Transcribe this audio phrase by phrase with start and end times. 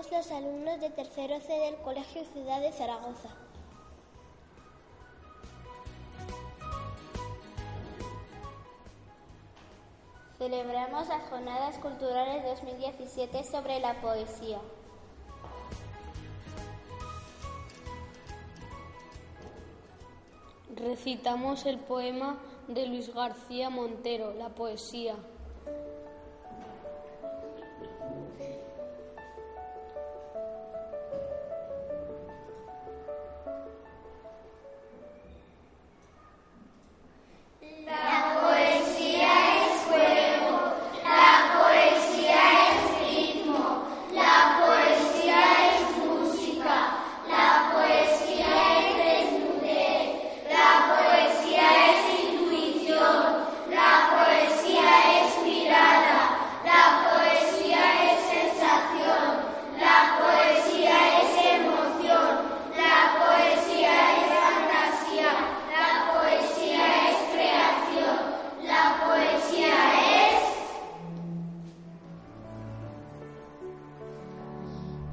[0.00, 3.28] Somos los alumnos de tercero C del Colegio Ciudad de Zaragoza.
[10.38, 14.58] Celebramos las Jornadas Culturales 2017 sobre la poesía.
[20.76, 22.38] Recitamos el poema
[22.68, 25.16] de Luis García Montero, La poesía.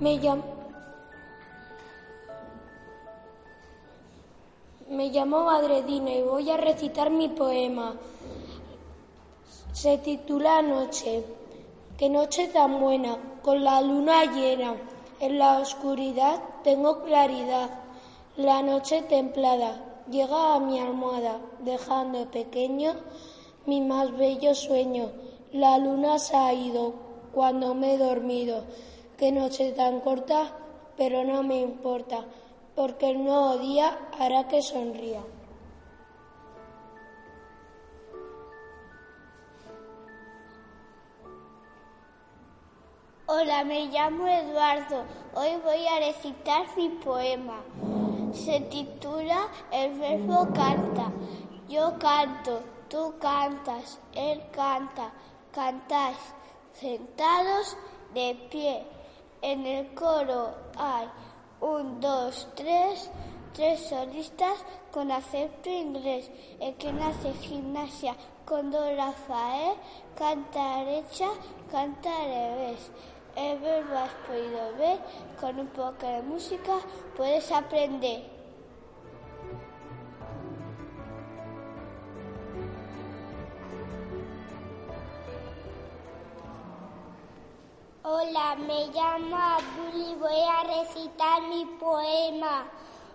[0.00, 0.16] Me
[5.10, 7.96] llamo Madredina y voy a recitar mi poema.
[9.72, 11.24] Se titula Noche.
[11.96, 14.76] Qué noche tan buena, con la luna llena.
[15.18, 17.68] En la oscuridad tengo claridad.
[18.36, 22.94] La noche templada llega a mi almohada, dejando pequeño
[23.66, 25.10] mi más bello sueño.
[25.52, 26.94] La luna se ha ido
[27.34, 28.62] cuando me he dormido.
[29.18, 30.52] Qué noche tan corta,
[30.96, 32.24] pero no me importa,
[32.76, 35.20] porque el nuevo día hará que sonría.
[43.26, 45.02] Hola, me llamo Eduardo.
[45.34, 47.60] Hoy voy a recitar mi poema.
[48.32, 51.10] Se titula El verbo canta.
[51.68, 55.10] Yo canto, tú cantas, él canta,
[55.50, 56.18] cantáis,
[56.72, 57.76] sentados
[58.14, 58.97] de pie.
[59.40, 61.08] En el coro hay
[61.60, 63.10] un, dos, tres,
[63.54, 66.30] tres solistas con acepto inglés.
[66.60, 69.76] El que nace gimnasia con do Rafael,
[70.16, 71.28] canta derecha,
[71.70, 72.90] canta revés.
[73.36, 74.98] El verbo has podido ver,
[75.38, 76.72] con un poco de música
[77.16, 78.37] puedes aprender.
[88.10, 92.66] Hola, me llamo Abdul y voy a recitar mi poema.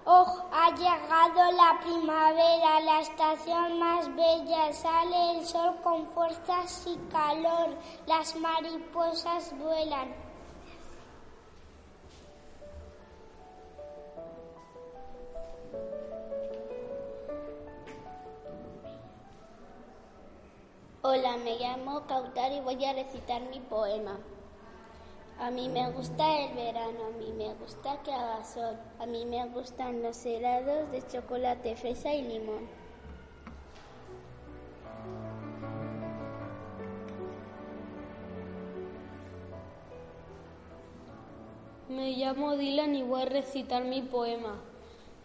[0.05, 4.71] Oh, ha llegado la primavera, la estación más bella.
[4.71, 7.69] Sale el sol con fuerzas y calor.
[8.05, 10.13] Las mariposas vuelan.
[21.01, 24.19] Hola, me llamo Cautar y voy a recitar mi poema.
[25.43, 29.25] A mí me gusta el verano, a mí me gusta que haga sol, a mí
[29.25, 32.69] me gustan los helados de chocolate, fresa y limón.
[41.89, 44.61] Me llamo Dylan y voy a recitar mi poema.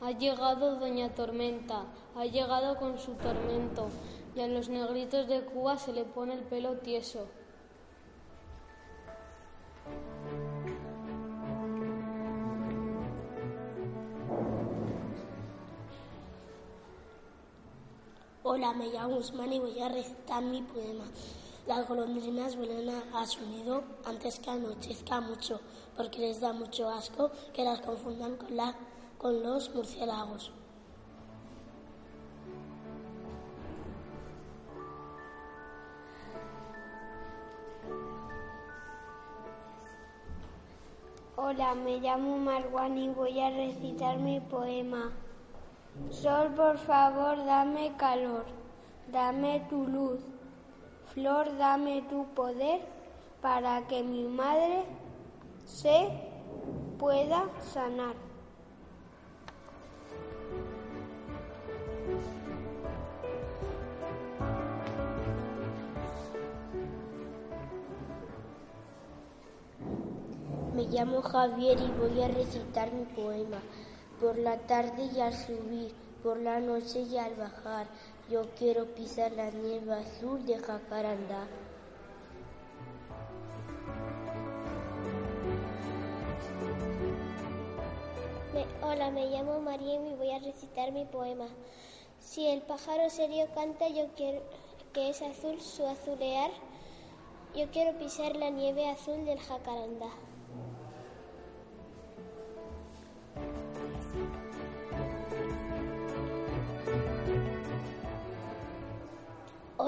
[0.00, 1.84] Ha llegado Doña Tormenta,
[2.16, 3.86] ha llegado con su tormento,
[4.34, 7.28] y a los negritos de Cuba se le pone el pelo tieso.
[18.50, 21.04] Hola, me llamo Usman y voy a recitar mi poema.
[21.66, 25.60] Las golondrinas vuelan a, su nido antes que anochezca mucho,
[25.94, 28.48] porque les da mucho asco que las confundan con,
[29.18, 30.50] con los murciélagos.
[41.36, 45.12] Hola, me llamo Marwan y voy a recitar mi poema.
[46.10, 48.46] Sol, por favor, dame calor,
[49.12, 50.20] dame tu luz.
[51.12, 52.80] Flor, dame tu poder
[53.42, 54.84] para que mi madre
[55.64, 56.08] se
[56.98, 58.14] pueda sanar.
[70.74, 73.58] Me llamo Javier y voy a recitar mi poema.
[74.20, 77.86] Por la tarde y al subir, por la noche y al bajar,
[78.28, 81.46] yo quiero pisar la nieve azul de jacarandá.
[88.82, 91.46] hola, me llamo María y voy a recitar mi poema.
[92.18, 94.42] Si el pájaro serio canta, yo quiero
[94.92, 96.50] que es azul su azulear.
[97.54, 100.10] Yo quiero pisar la nieve azul del jacarandá.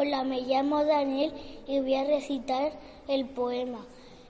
[0.03, 1.31] Hola, me llamo Daniel
[1.67, 2.73] y voy a recitar
[3.07, 3.85] el poema.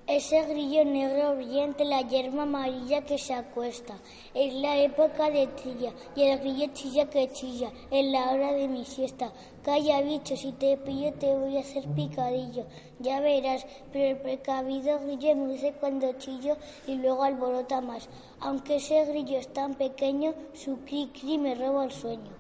[0.05, 3.95] Ese grillo negro brillante, la hierba amarilla que se acuesta.
[4.35, 7.71] Es la época de trilla y el grillo chilla que chilla.
[7.93, 9.33] Es la hora de mi siesta.
[9.63, 12.65] Calla, bicho, si te pillo te voy a hacer picadillo.
[12.99, 16.57] Ya verás, pero el precavido grillo dice cuando chillo
[16.89, 18.09] y luego alborota más.
[18.41, 22.40] Aunque ese grillo es tan pequeño, su cri cri me roba el sueño.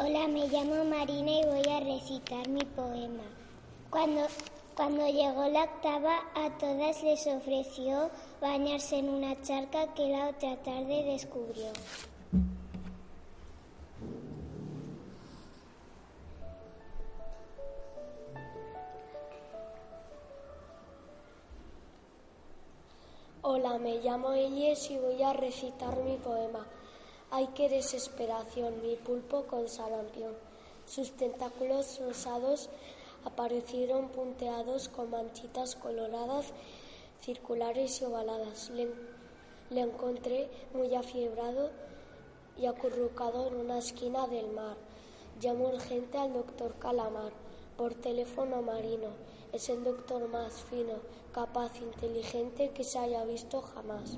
[0.00, 3.24] Hola, me llamo Marina y voy a recitar mi poema.
[3.90, 4.28] Cuando,
[4.76, 8.08] cuando llegó la octava, a todas les ofreció
[8.40, 11.72] bañarse en una charca que la otra tarde descubrió.
[23.42, 26.64] Hola, me llamo Elies y voy a recitar mi poema.
[27.30, 30.32] Ay, qué desesperación, mi pulpo con sarampión.
[30.86, 32.70] Sus tentáculos rosados
[33.22, 36.46] aparecieron punteados con manchitas coloradas,
[37.20, 38.70] circulares y ovaladas.
[38.70, 38.88] Le,
[39.78, 41.70] encontré muy afiebrado
[42.56, 44.78] y acurrucado en una esquina del mar.
[45.38, 47.32] Llamo urgente al doctor Calamar
[47.76, 49.10] por teléfono marino.
[49.52, 50.94] Es el doctor más fino,
[51.32, 54.16] capaz, inteligente que se haya visto jamás.